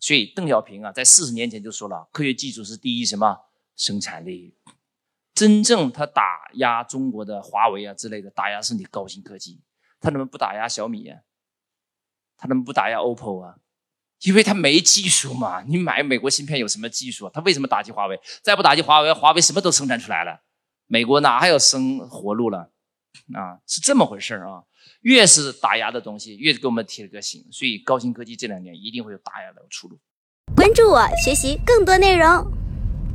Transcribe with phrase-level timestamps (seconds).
[0.00, 3.38] 所以邓小平啊，在四十年前就说了，科学技术是第一什么
[3.76, 4.56] 生产力。
[5.34, 9.60] 真正他打压中国的华为啊之类的，打压是你高新科技。
[10.00, 11.20] 他怎么不打压小米啊？
[12.38, 13.56] 他怎么不打压 OPPO 啊？
[14.22, 15.62] 因为他没技术嘛。
[15.62, 17.28] 你买美国芯片有什么技术？
[17.28, 18.18] 他为什么打击华为？
[18.42, 20.40] 再不打击华为，华为什么都生产出来了，
[20.86, 22.69] 美国哪还有生活路了？
[23.34, 24.64] 啊，是这么回事啊。
[25.02, 27.46] 越是打压的东西，越给我们提了个醒。
[27.50, 29.98] 所以高新科技这两年一定会有打压的出路。
[30.56, 32.49] 关注我，学习更多内容。